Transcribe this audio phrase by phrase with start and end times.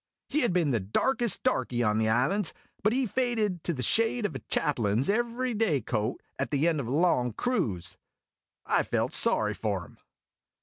[0.29, 4.25] He had been the darkest darky on the islands, but he faded to the shade
[4.25, 7.97] of a chap lain's every day coat at the end of a long cruise.
[8.65, 9.99] I felt sorry for him.